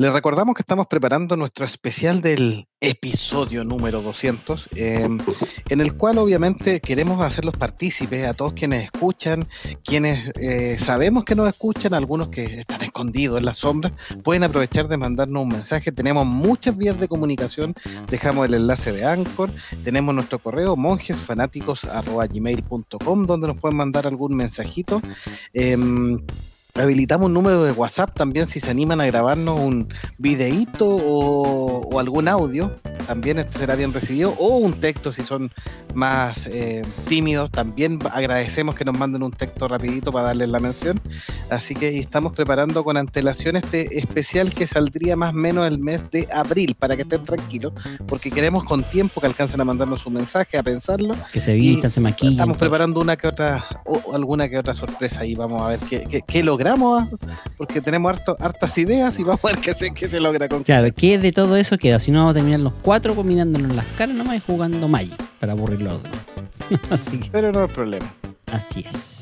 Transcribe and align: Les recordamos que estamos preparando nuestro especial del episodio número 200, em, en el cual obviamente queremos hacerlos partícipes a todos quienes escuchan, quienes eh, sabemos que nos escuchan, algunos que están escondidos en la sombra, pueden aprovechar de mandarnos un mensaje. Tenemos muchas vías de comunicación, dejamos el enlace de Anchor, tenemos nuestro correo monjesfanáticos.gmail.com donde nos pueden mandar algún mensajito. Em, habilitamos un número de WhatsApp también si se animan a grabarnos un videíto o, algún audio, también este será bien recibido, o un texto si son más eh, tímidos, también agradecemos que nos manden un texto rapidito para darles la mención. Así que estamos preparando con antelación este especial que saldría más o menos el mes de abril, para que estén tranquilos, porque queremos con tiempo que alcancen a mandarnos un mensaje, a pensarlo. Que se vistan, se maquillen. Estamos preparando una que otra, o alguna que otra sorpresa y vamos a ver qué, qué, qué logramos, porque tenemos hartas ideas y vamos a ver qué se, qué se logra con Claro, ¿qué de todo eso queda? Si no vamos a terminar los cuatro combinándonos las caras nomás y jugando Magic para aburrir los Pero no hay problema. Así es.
Les 0.00 0.08
recordamos 0.10 0.54
que 0.54 0.62
estamos 0.62 0.86
preparando 0.86 1.36
nuestro 1.36 1.66
especial 1.66 2.22
del 2.22 2.66
episodio 2.80 3.64
número 3.64 4.00
200, 4.00 4.70
em, 4.74 5.18
en 5.68 5.80
el 5.82 5.94
cual 5.94 6.16
obviamente 6.16 6.80
queremos 6.80 7.20
hacerlos 7.20 7.54
partícipes 7.58 8.26
a 8.26 8.32
todos 8.32 8.54
quienes 8.54 8.84
escuchan, 8.84 9.46
quienes 9.84 10.32
eh, 10.36 10.78
sabemos 10.78 11.26
que 11.26 11.34
nos 11.34 11.48
escuchan, 11.48 11.92
algunos 11.92 12.28
que 12.28 12.60
están 12.60 12.80
escondidos 12.80 13.36
en 13.36 13.44
la 13.44 13.52
sombra, 13.52 13.92
pueden 14.24 14.42
aprovechar 14.42 14.88
de 14.88 14.96
mandarnos 14.96 15.42
un 15.42 15.50
mensaje. 15.50 15.92
Tenemos 15.92 16.24
muchas 16.24 16.78
vías 16.78 16.98
de 16.98 17.06
comunicación, 17.06 17.74
dejamos 18.08 18.46
el 18.46 18.54
enlace 18.54 18.92
de 18.92 19.04
Anchor, 19.04 19.52
tenemos 19.84 20.14
nuestro 20.14 20.38
correo 20.38 20.76
monjesfanáticos.gmail.com 20.76 23.24
donde 23.24 23.48
nos 23.48 23.58
pueden 23.58 23.76
mandar 23.76 24.06
algún 24.06 24.34
mensajito. 24.34 25.02
Em, 25.52 26.18
habilitamos 26.80 27.26
un 27.26 27.34
número 27.34 27.62
de 27.62 27.72
WhatsApp 27.72 28.14
también 28.14 28.46
si 28.46 28.60
se 28.60 28.70
animan 28.70 29.00
a 29.00 29.06
grabarnos 29.06 29.58
un 29.58 29.88
videíto 30.18 30.86
o, 30.88 31.98
algún 32.00 32.28
audio, 32.28 32.70
también 33.10 33.40
este 33.40 33.58
será 33.58 33.74
bien 33.74 33.92
recibido, 33.92 34.36
o 34.38 34.58
un 34.58 34.78
texto 34.78 35.10
si 35.10 35.24
son 35.24 35.50
más 35.94 36.46
eh, 36.46 36.84
tímidos, 37.08 37.50
también 37.50 37.98
agradecemos 38.12 38.76
que 38.76 38.84
nos 38.84 38.96
manden 38.96 39.24
un 39.24 39.32
texto 39.32 39.66
rapidito 39.66 40.12
para 40.12 40.26
darles 40.26 40.48
la 40.48 40.60
mención. 40.60 41.00
Así 41.50 41.74
que 41.74 41.98
estamos 41.98 42.34
preparando 42.34 42.84
con 42.84 42.96
antelación 42.96 43.56
este 43.56 43.98
especial 43.98 44.54
que 44.54 44.68
saldría 44.68 45.16
más 45.16 45.32
o 45.32 45.36
menos 45.36 45.66
el 45.66 45.80
mes 45.80 46.08
de 46.12 46.28
abril, 46.32 46.76
para 46.78 46.94
que 46.94 47.02
estén 47.02 47.24
tranquilos, 47.24 47.72
porque 48.06 48.30
queremos 48.30 48.62
con 48.62 48.84
tiempo 48.84 49.20
que 49.20 49.26
alcancen 49.26 49.60
a 49.60 49.64
mandarnos 49.64 50.06
un 50.06 50.12
mensaje, 50.12 50.56
a 50.56 50.62
pensarlo. 50.62 51.16
Que 51.32 51.40
se 51.40 51.54
vistan, 51.54 51.90
se 51.90 51.98
maquillen. 51.98 52.34
Estamos 52.34 52.58
preparando 52.58 53.00
una 53.00 53.16
que 53.16 53.26
otra, 53.26 53.82
o 53.86 54.14
alguna 54.14 54.48
que 54.48 54.56
otra 54.56 54.72
sorpresa 54.72 55.26
y 55.26 55.34
vamos 55.34 55.60
a 55.62 55.70
ver 55.70 55.80
qué, 55.80 56.06
qué, 56.08 56.22
qué 56.24 56.44
logramos, 56.44 57.08
porque 57.56 57.80
tenemos 57.80 58.20
hartas 58.38 58.78
ideas 58.78 59.18
y 59.18 59.24
vamos 59.24 59.44
a 59.46 59.48
ver 59.48 59.58
qué 59.58 59.74
se, 59.74 59.92
qué 59.92 60.08
se 60.08 60.20
logra 60.20 60.48
con 60.48 60.62
Claro, 60.62 60.86
¿qué 60.96 61.18
de 61.18 61.32
todo 61.32 61.56
eso 61.56 61.76
queda? 61.76 61.98
Si 61.98 62.12
no 62.12 62.20
vamos 62.20 62.30
a 62.30 62.34
terminar 62.34 62.60
los 62.60 62.72
cuatro 62.82 62.99
combinándonos 63.08 63.74
las 63.74 63.86
caras 63.96 64.14
nomás 64.14 64.36
y 64.36 64.40
jugando 64.40 64.86
Magic 64.88 65.16
para 65.38 65.52
aburrir 65.52 65.82
los 65.82 66.00
Pero 67.32 67.50
no 67.52 67.62
hay 67.62 67.68
problema. 67.68 68.06
Así 68.52 68.84
es. 68.88 69.19